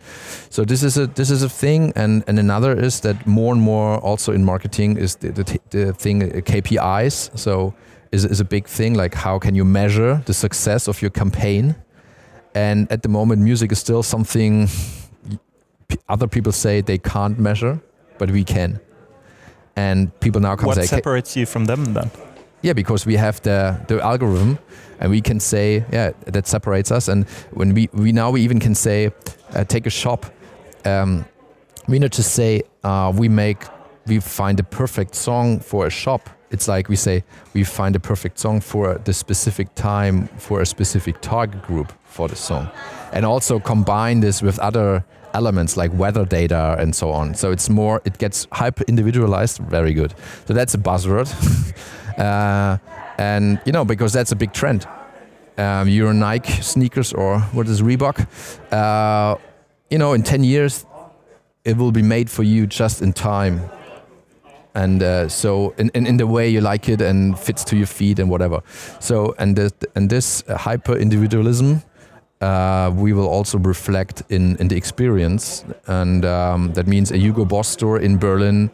so 0.50 0.64
this 0.64 0.84
is 0.84 0.98
a 0.98 1.08
this 1.08 1.30
is 1.30 1.44
a 1.44 1.50
thing 1.50 1.94
and 1.96 2.24
and 2.28 2.40
another 2.40 2.78
is 2.78 3.02
that 3.02 3.28
more 3.28 3.54
and 3.54 3.62
more 3.62 3.98
also 4.00 4.32
in 4.32 4.44
marketing 4.44 4.98
is 4.98 5.16
the, 5.18 5.32
the, 5.32 5.60
the 5.70 5.94
thing 5.94 6.24
uh, 6.24 6.42
KPIs 6.42 7.38
so 7.38 7.74
is, 8.12 8.26
is 8.26 8.40
a 8.40 8.46
big 8.46 8.68
thing 8.68 8.94
like 8.94 9.14
how 9.14 9.40
can 9.40 9.56
you 9.56 9.66
measure 9.66 10.22
the 10.26 10.34
success 10.34 10.88
of 10.88 11.02
your 11.02 11.12
campaign 11.12 11.76
and 12.56 12.92
at 12.92 13.04
the 13.04 13.10
moment 13.10 13.42
music 13.42 13.72
is 13.72 13.80
still 13.80 14.04
something 14.04 14.68
other 16.08 16.28
people 16.28 16.52
say 16.52 16.82
they 16.82 16.98
can't 16.98 17.40
measure 17.40 17.82
but 18.20 18.30
we 18.30 18.44
can. 18.44 18.80
And 19.76 20.18
people 20.20 20.42
now 20.42 20.56
come 20.56 20.68
what 20.68 20.76
say, 20.76 20.82
What 20.82 20.90
separates 20.90 21.36
you 21.36 21.48
from 21.48 21.66
them 21.66 21.94
then? 21.94 22.12
Yeah, 22.62 22.74
because 22.74 23.06
we 23.06 23.16
have 23.18 23.42
the 23.42 23.80
the 23.88 24.02
algorithm, 24.02 24.58
and 25.00 25.12
we 25.12 25.22
can 25.22 25.40
say, 25.40 25.86
yeah, 25.92 26.12
that 26.26 26.48
separates 26.48 26.92
us. 26.92 27.08
And 27.08 27.26
when 27.52 27.74
we 27.74 27.90
we 27.94 28.12
now 28.12 28.32
we 28.32 28.42
even 28.42 28.60
can 28.60 28.76
say, 28.76 29.12
uh, 29.56 29.64
take 29.64 29.88
a 29.88 29.90
shop. 29.90 30.26
Um, 30.86 31.26
we 31.88 32.00
not 32.00 32.12
just 32.12 32.34
say 32.34 32.62
uh, 32.84 33.12
we 33.16 33.30
make 33.30 33.64
we 34.08 34.20
find 34.20 34.60
a 34.60 34.64
perfect 34.64 35.16
song 35.16 35.60
for 35.60 35.88
a 35.88 35.90
shop. 35.90 36.30
It's 36.52 36.68
like 36.68 36.90
we 36.90 36.96
say 36.96 37.24
we 37.54 37.64
find 37.64 37.96
a 37.96 38.00
perfect 38.00 38.40
song 38.40 38.62
for 38.62 38.98
the 39.06 39.14
specific 39.14 39.74
time 39.76 40.28
for 40.38 40.62
a 40.62 40.66
specific 40.66 41.22
target 41.22 41.62
group 41.62 41.94
for 42.06 42.28
the 42.28 42.36
song, 42.36 42.70
and 43.14 43.26
also 43.26 43.60
combine 43.60 44.20
this 44.20 44.42
with 44.42 44.60
other 44.60 45.04
elements 45.34 45.78
like 45.78 45.92
weather 45.94 46.26
data 46.26 46.76
and 46.80 46.96
so 46.96 47.12
on. 47.12 47.36
So 47.36 47.52
it's 47.52 47.70
more, 47.70 48.02
it 48.06 48.18
gets 48.18 48.48
hyper 48.52 48.84
individualized. 48.88 49.60
Very 49.60 49.94
good. 49.94 50.14
So 50.48 50.54
that's 50.54 50.74
a 50.74 50.78
buzzword. 50.78 51.30
uh, 52.20 52.78
and, 53.18 53.60
you 53.66 53.72
know, 53.72 53.86
because 53.86 54.14
that's 54.14 54.32
a 54.32 54.36
big 54.36 54.54
trend. 54.54 54.88
Um, 55.58 55.90
your 55.90 56.14
Nike 56.14 56.62
sneakers 56.62 57.12
or 57.12 57.40
what 57.54 57.68
is 57.68 57.82
Reebok, 57.82 58.28
uh, 58.72 59.38
you 59.90 59.98
know, 59.98 60.14
in 60.14 60.24
10 60.24 60.44
years, 60.44 60.86
it 61.66 61.76
will 61.76 61.92
be 61.92 62.02
made 62.02 62.30
for 62.30 62.44
you 62.44 62.66
just 62.68 63.02
in 63.02 63.12
time. 63.14 63.70
And 64.76 65.04
uh, 65.04 65.28
so, 65.28 65.74
in, 65.78 65.90
in, 65.94 66.06
in, 66.06 66.18
the 66.18 66.28
way 66.28 66.48
you 66.48 66.62
like 66.62 66.88
it 66.88 67.02
and 67.02 67.38
fits 67.38 67.64
to 67.66 67.76
your 67.76 67.88
feet 67.88 68.20
and 68.20 68.30
whatever. 68.30 68.62
So, 69.00 69.36
and 69.40 69.56
this, 69.56 69.74
and 69.96 70.10
this 70.10 70.44
hyper 70.48 70.96
individualism 70.96 71.82
uh, 72.42 72.92
we 72.96 73.14
will 73.14 73.28
also 73.28 73.58
reflect 73.58 74.24
in, 74.30 74.56
in 74.58 74.68
the 74.70 74.78
experience. 74.78 75.66
And 75.88 76.24
um, 76.26 76.74
that 76.74 76.88
means 76.88 77.12
a 77.12 77.18
Hugo 77.18 77.46
Boss 77.46 77.68
store 77.68 78.00
in 78.00 78.18
Berlin 78.18 78.72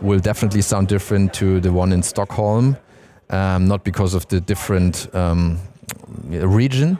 will 0.00 0.20
definitely 0.20 0.62
sound 0.62 0.88
different 0.88 1.32
to 1.34 1.60
the 1.60 1.72
one 1.72 1.92
in 1.92 2.02
Stockholm, 2.02 2.76
um, 3.30 3.66
not 3.66 3.84
because 3.84 4.14
of 4.14 4.26
the 4.28 4.40
different 4.40 5.14
um, 5.14 5.58
region, 6.24 6.98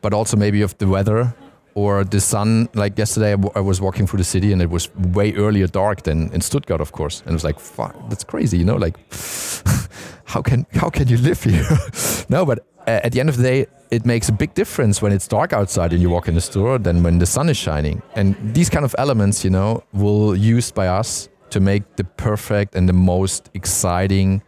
but 0.00 0.12
also 0.12 0.36
maybe 0.36 0.62
of 0.62 0.76
the 0.78 0.86
weather 0.86 1.34
or 1.74 2.04
the 2.04 2.20
sun. 2.20 2.68
Like 2.74 2.98
yesterday, 2.98 3.32
I, 3.54 3.60
was 3.60 3.80
walking 3.80 4.06
through 4.06 4.18
the 4.18 4.24
city 4.24 4.52
and 4.52 4.62
it 4.62 4.70
was 4.70 4.94
way 4.96 5.34
earlier 5.34 5.66
dark 5.66 6.02
than 6.02 6.32
in 6.32 6.40
Stuttgart, 6.40 6.80
of 6.80 6.92
course. 6.92 7.20
And 7.20 7.30
it 7.30 7.34
was 7.34 7.44
like, 7.44 7.58
fuck, 7.58 7.94
that's 8.08 8.24
crazy, 8.24 8.58
you 8.58 8.64
know, 8.64 8.76
like 8.76 8.96
how 10.24 10.42
can 10.42 10.66
how 10.72 10.90
can 10.90 11.08
you 11.08 11.18
live 11.18 11.42
here? 11.42 11.66
no, 12.28 12.44
but 12.44 12.66
at 12.86 13.12
the 13.12 13.20
end 13.20 13.28
of 13.28 13.36
the 13.36 13.42
day, 13.42 13.66
it 13.90 14.04
makes 14.04 14.28
a 14.28 14.32
big 14.32 14.54
difference 14.54 15.00
when 15.02 15.12
it's 15.12 15.28
dark 15.28 15.52
outside 15.52 15.92
and 15.92 16.02
you 16.02 16.10
walk 16.10 16.28
in 16.28 16.34
the 16.34 16.40
store 16.40 16.78
than 16.78 17.02
when 17.02 17.18
the 17.18 17.26
sun 17.26 17.48
is 17.48 17.56
shining. 17.56 18.02
And 18.14 18.36
these 18.54 18.68
kind 18.68 18.84
of 18.84 18.94
elements, 18.98 19.44
you 19.44 19.50
know, 19.50 19.84
will 19.92 20.36
used 20.36 20.74
by 20.74 20.88
us 20.88 21.28
to 21.56 21.60
make 21.60 21.84
the 21.96 22.04
perfect 22.04 22.74
and 22.74 22.86
the 22.86 22.98
most 23.14 23.48
exciting 23.54 24.42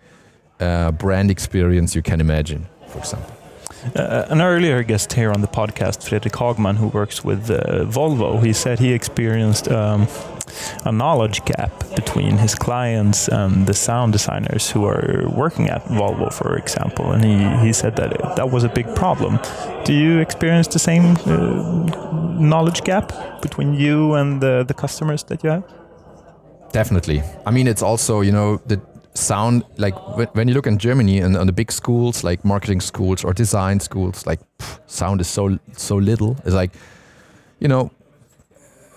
uh, 0.61 0.93
brand 0.93 1.31
experience 1.31 1.97
you 1.97 2.03
can 2.03 2.21
imagine, 2.21 2.67
for 2.89 2.99
example. 2.99 3.35
Uh, 3.97 4.27
an 4.29 4.41
earlier 4.43 4.83
guest 4.83 5.13
here 5.15 5.31
on 5.31 5.41
the 5.41 5.47
podcast, 5.47 5.97
Fredrik 6.07 6.37
Hagman, 6.41 6.77
who 6.77 6.89
works 6.89 7.25
with 7.25 7.51
uh, 7.51 7.85
Volvo, 7.97 8.45
he 8.45 8.53
said 8.53 8.79
he 8.79 8.93
experienced 8.93 9.71
um, 9.71 10.07
a 10.85 10.93
knowledge 10.93 11.43
gap 11.47 11.73
between 11.95 12.37
his 12.37 12.55
clients 12.55 13.29
and 13.29 13.67
the 13.67 13.75
sound 13.75 14.13
designers 14.13 14.71
who 14.71 14.85
are 14.85 15.31
working 15.31 15.71
at 15.71 15.83
Volvo, 15.85 16.31
for 16.31 16.59
example. 16.59 17.13
And 17.13 17.25
he, 17.25 17.67
he 17.67 17.73
said 17.73 17.97
that 17.97 18.13
it, 18.13 18.37
that 18.37 18.51
was 18.51 18.65
a 18.65 18.69
big 18.69 18.87
problem. 18.95 19.39
Do 19.85 19.95
you 19.95 20.19
experience 20.19 20.69
the 20.69 20.79
same 20.79 21.17
uh, 21.25 22.39
knowledge 22.39 22.83
gap 22.85 23.13
between 23.41 23.73
you 23.73 24.15
and 24.15 24.43
the, 24.43 24.65
the 24.69 24.75
customers 24.75 25.23
that 25.25 25.43
you 25.43 25.51
have? 25.51 25.65
Definitely. 26.73 27.23
I 27.47 27.51
mean, 27.51 27.67
it's 27.67 27.83
also, 27.83 28.21
you 28.21 28.33
know, 28.33 28.59
the 28.67 28.81
sound 29.15 29.65
like 29.79 29.95
when 30.35 30.47
you 30.47 30.55
look 30.55 30.67
in 30.67 30.79
Germany 30.79 31.19
and 31.19 31.37
on 31.37 31.47
the 31.47 31.53
big 31.53 31.73
schools 31.73 32.23
like 32.23 32.45
marketing 32.45 32.81
schools 32.81 33.25
or 33.25 33.33
design 33.33 33.81
schools, 33.81 34.27
like 34.27 34.39
pff, 34.59 34.79
sound 34.87 35.21
is 35.21 35.27
so 35.29 35.59
so 35.73 35.97
little. 35.97 36.37
It's 36.45 36.55
like, 36.55 36.71
you 37.59 37.69
know, 37.69 37.91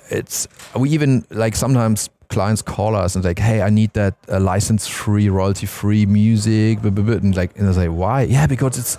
it's 0.09 0.47
we 0.75 0.89
even 0.91 1.25
like 1.31 1.55
sometimes 1.55 2.09
clients 2.27 2.61
call 2.61 2.95
us 2.95 3.15
and 3.15 3.25
like, 3.25 3.39
hey, 3.39 3.61
I 3.61 3.69
need 3.69 3.93
that 3.93 4.15
uh, 4.29 4.39
license-free, 4.39 5.29
royalty-free 5.29 6.05
music, 6.05 6.79
and 6.83 7.35
like, 7.35 7.57
and 7.57 7.67
I 7.67 7.71
say, 7.73 7.89
why? 7.89 8.23
Yeah, 8.23 8.47
because 8.47 8.77
it's 8.77 8.97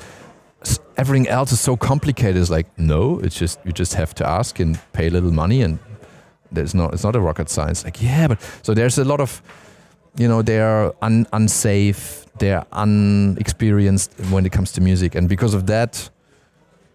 everything 0.96 1.28
else 1.28 1.52
is 1.52 1.60
so 1.60 1.76
complicated. 1.76 2.36
It's 2.36 2.50
like, 2.50 2.66
no, 2.78 3.20
it's 3.20 3.38
just 3.38 3.58
you 3.64 3.72
just 3.72 3.94
have 3.94 4.14
to 4.16 4.28
ask 4.28 4.60
and 4.60 4.78
pay 4.92 5.06
a 5.06 5.10
little 5.10 5.32
money, 5.32 5.62
and 5.62 5.78
there's 6.54 6.74
no, 6.74 6.86
it's 6.86 7.04
not 7.04 7.16
a 7.16 7.20
rocket 7.20 7.48
science. 7.48 7.84
Like, 7.84 8.02
yeah, 8.02 8.28
but 8.28 8.40
so 8.62 8.74
there's 8.74 8.98
a 8.98 9.04
lot 9.04 9.20
of 9.20 9.42
you 10.16 10.28
know 10.28 10.42
they're 10.42 10.92
un- 11.02 11.26
unsafe 11.32 12.26
they're 12.38 12.64
unexperienced 12.72 14.12
when 14.30 14.44
it 14.44 14.52
comes 14.52 14.72
to 14.72 14.80
music 14.80 15.14
and 15.14 15.28
because 15.28 15.54
of 15.54 15.66
that 15.66 16.10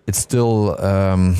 it's 0.07 0.19
still 0.19 0.79
um, 0.83 1.35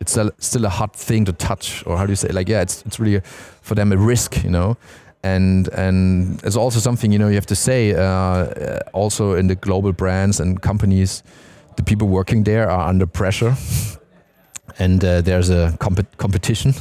it's 0.00 0.16
a, 0.16 0.32
still 0.38 0.64
a 0.64 0.68
hard 0.68 0.92
thing 0.92 1.24
to 1.24 1.32
touch 1.32 1.86
or 1.86 1.96
how 1.96 2.06
do 2.06 2.12
you 2.12 2.16
say 2.16 2.28
like 2.28 2.48
yeah 2.48 2.60
it's 2.60 2.82
it's 2.86 2.98
really 2.98 3.20
for 3.62 3.74
them 3.74 3.92
a 3.92 3.96
risk 3.96 4.42
you 4.42 4.50
know 4.50 4.76
and 5.22 5.68
and 5.68 6.42
it's 6.44 6.56
also 6.56 6.78
something 6.78 7.12
you 7.12 7.18
know 7.18 7.28
you 7.28 7.34
have 7.34 7.46
to 7.46 7.56
say 7.56 7.94
uh, 7.94 8.80
also 8.92 9.34
in 9.34 9.46
the 9.46 9.54
global 9.54 9.92
brands 9.92 10.40
and 10.40 10.60
companies 10.60 11.22
the 11.76 11.82
people 11.82 12.08
working 12.08 12.44
there 12.44 12.68
are 12.68 12.88
under 12.88 13.06
pressure 13.06 13.54
and 14.78 15.04
uh, 15.04 15.20
there's 15.20 15.50
a 15.50 15.76
comp- 15.78 16.16
competition 16.18 16.74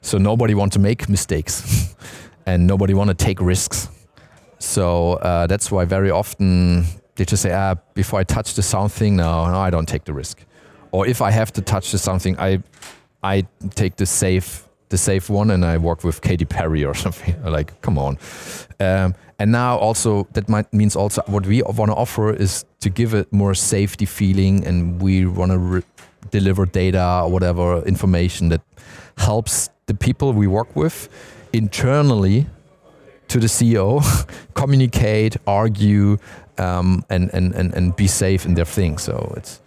so 0.00 0.18
nobody 0.18 0.54
wants 0.54 0.74
to 0.74 0.80
make 0.80 1.08
mistakes 1.08 1.94
and 2.46 2.66
nobody 2.66 2.94
want 2.94 3.08
to 3.08 3.14
take 3.14 3.40
risks. 3.40 3.88
So 4.58 5.14
uh, 5.14 5.46
that's 5.46 5.70
why 5.70 5.84
very 5.84 6.10
often 6.10 6.84
they 7.16 7.24
just 7.24 7.42
say, 7.42 7.52
ah, 7.52 7.74
before 7.94 8.20
I 8.20 8.24
touch 8.24 8.54
the 8.54 8.62
sound 8.62 8.92
thing, 8.92 9.16
no, 9.16 9.46
no, 9.46 9.58
I 9.58 9.70
don't 9.70 9.86
take 9.86 10.04
the 10.04 10.12
risk. 10.12 10.44
Or 10.90 11.06
if 11.06 11.20
I 11.20 11.30
have 11.30 11.52
to 11.52 11.62
touch 11.62 11.92
the 11.92 11.98
something, 11.98 12.38
I, 12.38 12.62
I 13.22 13.46
take 13.74 13.96
the 13.96 14.06
safe, 14.06 14.66
the 14.88 14.96
safe 14.96 15.28
one, 15.28 15.50
and 15.50 15.64
I 15.64 15.76
work 15.76 16.04
with 16.04 16.22
Katy 16.22 16.44
Perry 16.46 16.84
or 16.84 16.94
something. 17.04 17.40
like, 17.42 17.80
come 17.82 17.98
on. 17.98 18.18
Um, 18.80 19.14
and 19.40 19.52
now 19.52 19.76
also 19.76 20.26
that 20.32 20.48
might 20.48 20.72
means 20.72 20.96
also 20.96 21.22
what 21.26 21.46
we 21.46 21.62
want 21.62 21.90
to 21.90 21.94
offer 21.94 22.32
is 22.32 22.64
to 22.80 22.90
give 22.90 23.14
it 23.14 23.32
more 23.32 23.54
safety 23.54 24.06
feeling, 24.06 24.66
and 24.66 25.00
we 25.00 25.26
want 25.26 25.52
to 25.52 25.82
deliver 26.30 26.66
data 26.66 27.22
or 27.24 27.30
whatever 27.30 27.82
information 27.86 28.48
that 28.48 28.60
helps 29.16 29.70
the 29.86 29.94
people 29.94 30.32
we 30.32 30.46
work 30.46 30.74
with 30.76 31.08
internally 31.52 32.46
to 33.28 33.38
the 33.38 33.46
CEO, 33.46 34.02
communicate, 34.54 35.36
argue, 35.46 36.18
um, 36.56 37.04
and, 37.10 37.30
and, 37.32 37.54
and, 37.54 37.74
and 37.74 37.96
be 37.96 38.06
safe 38.06 38.44
in 38.44 38.54
their 38.54 38.64
thing. 38.64 38.98
So 38.98 39.32
it's, 39.36 39.60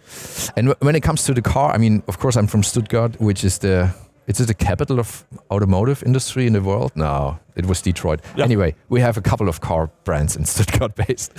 and 0.56 0.74
when 0.80 0.94
it 0.94 1.02
comes 1.02 1.24
to 1.24 1.34
the 1.34 1.42
car, 1.42 1.72
I 1.72 1.78
mean, 1.78 2.02
of 2.08 2.18
course, 2.18 2.36
I'm 2.36 2.46
from 2.46 2.62
Stuttgart, 2.62 3.20
which 3.20 3.44
is 3.44 3.58
the, 3.58 3.94
is 4.26 4.40
it 4.40 4.46
the 4.46 4.54
capital 4.54 5.00
of 5.00 5.24
automotive 5.50 6.02
industry 6.04 6.46
in 6.46 6.52
the 6.52 6.60
world? 6.60 6.92
No, 6.94 7.38
it 7.56 7.66
was 7.66 7.80
Detroit. 7.82 8.20
Yeah. 8.36 8.44
Anyway, 8.44 8.74
we 8.88 9.00
have 9.00 9.16
a 9.16 9.22
couple 9.22 9.48
of 9.48 9.60
car 9.60 9.90
brands 10.04 10.36
in 10.36 10.44
Stuttgart 10.52 10.94
based. 10.94 11.32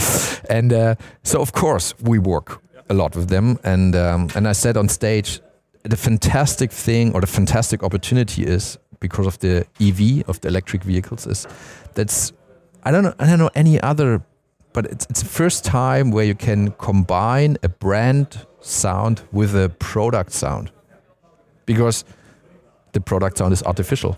and 0.49 0.73
uh, 0.73 0.95
so, 1.23 1.41
of 1.41 1.53
course, 1.53 1.93
we 2.01 2.19
work 2.19 2.61
a 2.89 2.93
lot 2.93 3.15
with 3.15 3.29
them. 3.29 3.59
And, 3.63 3.95
um, 3.95 4.29
and 4.35 4.47
I 4.47 4.53
said 4.53 4.77
on 4.77 4.89
stage, 4.89 5.41
the 5.83 5.97
fantastic 5.97 6.71
thing 6.71 7.13
or 7.13 7.21
the 7.21 7.27
fantastic 7.27 7.83
opportunity 7.83 8.43
is 8.43 8.77
because 8.99 9.27
of 9.27 9.37
the 9.39 9.65
EV 9.81 10.27
of 10.29 10.39
the 10.41 10.47
electric 10.47 10.83
vehicles 10.83 11.27
is 11.27 11.45
that's 11.93 12.31
I 12.83 12.91
don't 12.91 13.03
know 13.03 13.13
I 13.19 13.25
don't 13.27 13.37
know 13.37 13.51
any 13.53 13.79
other 13.81 14.23
but 14.71 14.85
it's 14.85 15.05
it's 15.09 15.21
the 15.21 15.29
first 15.29 15.65
time 15.65 16.09
where 16.11 16.25
you 16.25 16.35
can 16.35 16.71
combine 16.71 17.57
a 17.63 17.69
brand 17.69 18.45
sound 18.61 19.23
with 19.33 19.55
a 19.55 19.69
product 19.77 20.31
sound 20.31 20.71
because 21.65 22.05
the 22.93 23.01
product 23.01 23.37
sound 23.37 23.51
is 23.51 23.61
artificial 23.63 24.17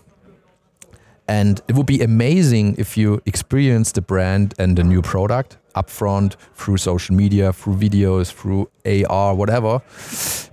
and 1.26 1.60
it 1.66 1.74
would 1.74 1.86
be 1.86 2.00
amazing 2.02 2.76
if 2.78 2.96
you 2.96 3.20
experience 3.26 3.90
the 3.90 4.02
brand 4.02 4.54
and 4.58 4.76
the 4.76 4.84
new 4.84 5.02
product 5.02 5.58
upfront 5.76 6.36
through 6.54 6.78
social 6.78 7.14
media, 7.14 7.52
through 7.52 7.76
videos, 7.76 8.32
through 8.32 8.68
AR, 8.84 9.34
whatever, 9.34 9.80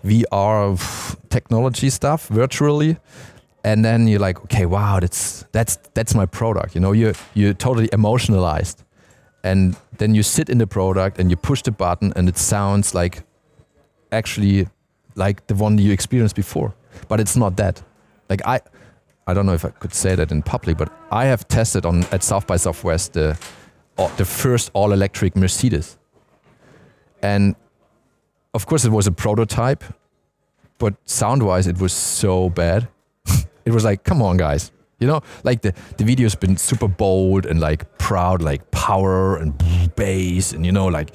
VR 0.06 0.78
technology 1.30 1.90
stuff 1.90 2.28
virtually 2.28 2.98
and 3.64 3.84
then 3.84 4.08
you're 4.08 4.20
like, 4.20 4.42
okay, 4.44 4.66
wow, 4.66 5.00
that's 5.00 5.46
that's 5.52 5.78
that's 5.94 6.14
my 6.14 6.26
product. 6.26 6.76
You 6.76 6.82
know, 6.82 6.92
you 6.92 7.14
you're 7.34 7.54
totally 7.54 7.90
emotionalized, 7.94 8.84
and 9.44 9.76
then 9.98 10.16
you 10.16 10.24
sit 10.24 10.50
in 10.50 10.58
the 10.58 10.68
product 10.68 11.20
and 11.20 11.30
you 11.30 11.38
push 11.38 11.62
the 11.62 11.72
button, 11.72 12.12
and 12.16 12.28
it 12.28 12.38
sounds 12.38 12.94
like 12.94 13.24
actually 14.12 14.68
like 15.16 15.48
the 15.48 15.56
one 15.56 15.78
you 15.78 15.92
experienced 15.92 16.36
before, 16.36 16.74
but 17.08 17.20
it's 17.20 17.38
not 17.38 17.56
that. 17.58 17.82
Like 18.30 18.42
I, 18.46 18.60
I 19.28 19.34
don't 19.34 19.46
know 19.46 19.54
if 19.54 19.64
I 19.64 19.70
could 19.70 19.94
say 19.94 20.16
that 20.16 20.32
in 20.32 20.42
public, 20.42 20.78
but 20.78 20.92
I 21.12 21.26
have 21.26 21.48
tested 21.48 21.86
on 21.86 22.04
at 22.12 22.24
South 22.24 22.48
by 22.48 22.58
Southwest 22.58 23.14
the 23.14 23.38
the 24.18 24.26
first 24.26 24.72
all 24.74 24.92
electric 24.92 25.36
Mercedes, 25.36 25.98
and 27.22 27.56
of 28.54 28.66
course 28.66 28.86
it 28.86 28.92
was 28.92 29.08
a 29.08 29.12
prototype, 29.12 29.84
but 30.78 30.96
sound 31.06 31.44
wise 31.44 31.68
it 31.68 31.80
was 31.80 31.94
so 31.94 32.50
bad 32.50 32.88
it 33.66 33.72
was 33.72 33.84
like, 33.84 34.04
come 34.04 34.22
on, 34.22 34.38
guys. 34.38 34.72
You 35.00 35.08
know, 35.08 35.22
like 35.44 35.62
the, 35.62 35.74
the 35.98 36.06
video's 36.06 36.36
been 36.36 36.56
super 36.56 36.88
bold 36.88 37.46
and 37.46 37.60
like 37.60 37.98
proud, 37.98 38.42
like 38.42 38.72
power 38.72 39.36
and 39.36 39.54
bass 39.96 40.54
and, 40.54 40.66
you 40.66 40.72
know, 40.72 40.88
like 40.88 41.14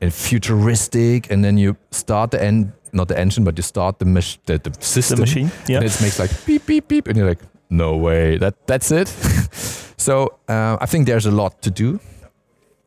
and 0.00 0.12
futuristic. 0.12 1.30
And 1.30 1.44
then 1.44 1.56
you 1.56 1.76
start 1.92 2.32
the 2.32 2.42
end, 2.42 2.72
not 2.92 3.06
the 3.06 3.18
engine, 3.18 3.44
but 3.44 3.56
you 3.56 3.62
start 3.62 4.00
the, 4.00 4.06
mach- 4.06 4.42
the, 4.46 4.58
the 4.58 4.74
system. 4.80 5.16
The 5.16 5.22
machine, 5.22 5.50
yeah. 5.68 5.76
And 5.76 5.86
it 5.86 6.00
makes 6.00 6.18
like 6.18 6.30
beep, 6.46 6.66
beep, 6.66 6.88
beep. 6.88 7.06
And 7.06 7.16
you're 7.16 7.28
like, 7.28 7.40
no 7.70 7.96
way, 7.96 8.38
that, 8.38 8.66
that's 8.66 8.90
it. 8.90 9.08
So 10.00 10.38
uh, 10.48 10.78
I 10.80 10.86
think 10.86 11.06
there's 11.06 11.26
a 11.26 11.30
lot 11.32 11.60
to 11.62 11.72
do, 11.72 11.98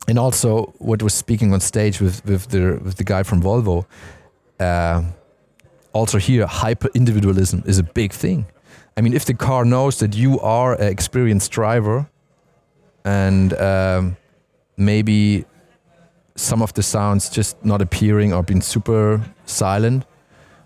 and 0.08 0.18
also 0.20 0.74
what 0.80 1.04
was 1.04 1.14
speaking 1.14 1.54
on 1.54 1.60
stage 1.60 2.02
with 2.02 2.26
with 2.26 2.48
the 2.48 2.80
with 2.84 2.96
the 2.96 3.04
guy 3.04 3.24
from 3.24 3.42
Volvo. 3.42 3.86
Uh, 4.60 5.04
also 5.94 6.18
here, 6.18 6.46
hyper 6.48 6.90
individualism 6.94 7.64
is 7.66 7.80
a 7.80 7.84
big 7.84 8.14
thing. 8.14 8.46
I 8.96 9.02
mean, 9.02 9.14
if 9.14 9.26
the 9.26 9.34
car 9.34 9.66
knows 9.66 10.00
that 10.00 10.16
you 10.16 10.40
are 10.40 10.74
an 10.74 10.88
experienced 10.88 11.52
driver, 11.52 12.08
and 13.04 13.54
um, 13.54 14.18
maybe 14.78 15.46
some 16.36 16.62
of 16.62 16.74
the 16.74 16.84
sounds 16.84 17.30
just 17.30 17.64
not 17.64 17.82
appearing 17.82 18.34
or 18.34 18.44
being 18.44 18.62
super 18.62 19.22
silent. 19.46 20.06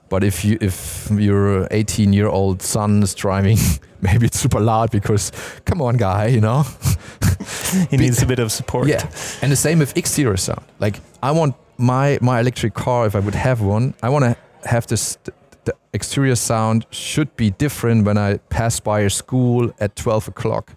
But 0.10 0.24
if 0.24 0.46
you 0.46 0.58
if 0.62 1.10
your 1.12 1.68
18 1.72 2.14
year 2.14 2.28
old 2.28 2.62
son 2.62 3.04
is 3.04 3.16
driving, 3.16 3.58
maybe 4.02 4.28
it's 4.28 4.40
super 4.40 4.60
loud 4.60 4.92
because 4.92 5.32
come 5.66 5.82
on, 5.82 5.98
guy, 5.98 6.28
you 6.28 6.42
know. 6.42 6.66
he 7.90 7.98
needs 7.98 8.22
a 8.22 8.26
bit 8.26 8.40
of 8.40 8.52
support. 8.52 8.88
Yeah, 8.88 9.10
and 9.42 9.52
the 9.52 9.56
same 9.56 9.80
with 9.80 9.98
exterior 9.98 10.38
sound. 10.38 10.66
Like 10.80 11.00
I 11.22 11.32
want 11.32 11.56
my 11.78 12.18
my 12.22 12.40
electric 12.40 12.74
car, 12.74 13.06
if 13.08 13.16
I 13.16 13.20
would 13.20 13.36
have 13.36 13.62
one, 13.62 13.94
I 14.04 14.10
want 14.10 14.26
to 14.26 14.36
have 14.70 14.88
this. 14.88 15.18
The 15.66 15.74
exterior 15.94 16.36
sound 16.36 16.86
should 16.92 17.36
be 17.36 17.50
different 17.50 18.06
when 18.06 18.18
I 18.18 18.38
pass 18.50 18.80
by 18.80 19.00
a 19.00 19.10
school 19.10 19.74
at 19.80 19.96
12 19.96 20.28
o'clock. 20.28 20.74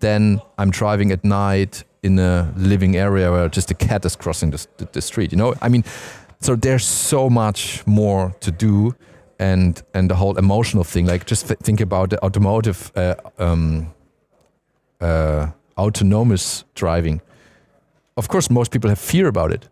Then 0.00 0.40
I'm 0.58 0.70
driving 0.70 1.12
at 1.12 1.24
night 1.24 1.84
in 2.02 2.18
a 2.18 2.52
living 2.56 2.96
area 2.96 3.30
where 3.30 3.48
just 3.48 3.70
a 3.70 3.74
cat 3.74 4.04
is 4.04 4.16
crossing 4.16 4.50
the, 4.50 4.66
the, 4.78 4.88
the 4.92 5.00
street. 5.00 5.30
You 5.30 5.38
know, 5.38 5.54
I 5.62 5.68
mean, 5.68 5.84
so 6.40 6.56
there's 6.56 6.84
so 6.84 7.30
much 7.30 7.86
more 7.86 8.34
to 8.40 8.50
do, 8.50 8.94
and 9.38 9.80
and 9.94 10.10
the 10.10 10.16
whole 10.16 10.36
emotional 10.36 10.84
thing. 10.84 11.06
Like 11.06 11.24
just 11.26 11.46
th 11.46 11.58
think 11.62 11.80
about 11.80 12.10
the 12.10 12.18
automotive, 12.24 12.90
uh, 12.96 13.14
um, 13.38 13.86
uh, 15.00 15.46
autonomous 15.82 16.64
driving. 16.74 17.20
Of 18.16 18.28
course, 18.28 18.50
most 18.50 18.70
people 18.70 18.90
have 18.90 18.98
fear 18.98 19.26
about 19.28 19.52
it, 19.52 19.68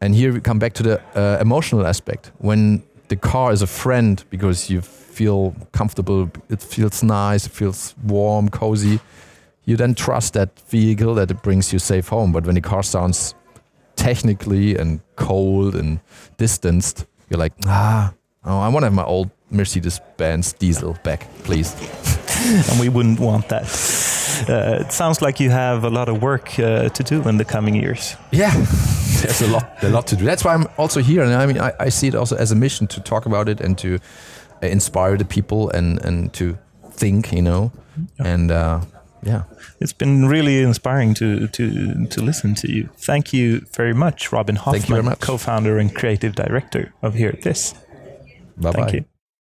and 0.00 0.14
here 0.14 0.32
we 0.32 0.40
come 0.40 0.58
back 0.58 0.72
to 0.74 0.82
the 0.82 1.00
uh, 1.14 1.38
emotional 1.40 1.86
aspect. 1.86 2.32
When 2.38 2.82
the 3.08 3.16
car 3.16 3.52
is 3.52 3.62
a 3.62 3.66
friend 3.66 4.24
because 4.30 4.70
you 4.70 4.80
feel 4.80 5.54
comfortable, 5.72 6.30
it 6.48 6.62
feels 6.62 7.02
nice, 7.02 7.46
it 7.46 7.52
feels 7.52 7.94
warm, 8.04 8.48
cozy 8.48 9.00
you 9.66 9.76
then 9.76 9.94
trust 9.94 10.32
that 10.32 10.58
vehicle 10.70 11.14
that 11.14 11.30
it 11.30 11.42
brings 11.42 11.72
you 11.72 11.78
safe 11.78 12.08
home. 12.08 12.32
But 12.32 12.46
when 12.46 12.54
the 12.54 12.60
car 12.60 12.82
sounds 12.82 13.34
technically 13.96 14.76
and 14.76 15.00
cold 15.16 15.74
and 15.74 16.00
distanced, 16.38 17.04
you're 17.28 17.38
like, 17.38 17.52
ah, 17.66 18.14
oh, 18.44 18.60
I 18.60 18.68
want 18.68 18.82
to 18.82 18.86
have 18.86 18.94
my 18.94 19.04
old 19.04 19.30
Mercedes 19.50 20.00
Benz 20.16 20.52
diesel 20.52 20.96
back, 21.02 21.28
please. 21.42 21.74
and 22.70 22.80
we 22.80 22.88
wouldn't 22.88 23.20
want 23.20 23.48
that. 23.48 23.66
Uh, 24.48 24.84
it 24.84 24.92
sounds 24.92 25.22
like 25.22 25.40
you 25.40 25.50
have 25.50 25.84
a 25.84 25.90
lot 25.90 26.08
of 26.08 26.22
work 26.22 26.58
uh, 26.58 26.88
to 26.88 27.02
do 27.02 27.28
in 27.28 27.38
the 27.38 27.44
coming 27.44 27.74
years. 27.74 28.16
Yeah, 28.30 28.52
there's 29.22 29.42
a 29.42 29.48
lot, 29.48 29.82
a 29.82 29.88
lot 29.88 30.06
to 30.08 30.16
do. 30.16 30.24
That's 30.24 30.44
why 30.44 30.54
I'm 30.54 30.66
also 30.76 31.00
here, 31.00 31.22
and 31.22 31.34
I 31.34 31.46
mean, 31.46 31.60
I, 31.60 31.72
I 31.86 31.90
see 31.90 32.08
it 32.08 32.14
also 32.14 32.36
as 32.36 32.52
a 32.52 32.54
mission 32.56 32.86
to 32.88 33.00
talk 33.00 33.26
about 33.26 33.48
it 33.48 33.60
and 33.60 33.78
to 33.78 33.98
uh, 34.62 34.66
inspire 34.66 35.16
the 35.16 35.24
people 35.24 35.70
and 35.70 36.04
and 36.04 36.32
to 36.32 36.56
think, 36.90 37.32
you 37.32 37.42
know, 37.42 37.70
yeah. 38.18 38.32
and 38.32 38.50
uh, 38.50 38.80
yeah, 39.22 39.42
it's 39.80 39.92
been 39.92 40.28
really 40.28 40.62
inspiring 40.62 41.14
to 41.14 41.48
to 41.48 42.06
to 42.06 42.22
listen 42.22 42.54
to 42.54 42.70
you. 42.70 42.88
Thank 42.96 43.32
you 43.32 43.60
very 43.76 43.94
much, 43.94 44.32
Robin 44.32 44.56
Hofmann, 44.56 45.04
much. 45.04 45.20
co-founder 45.20 45.78
and 45.78 45.94
creative 45.94 46.34
director 46.34 46.92
of 47.02 47.14
Hear 47.14 47.32
This. 47.32 47.74
Bye 48.56 48.72
Thank 48.72 48.86
bye. 48.86 48.92
you. 48.94 49.15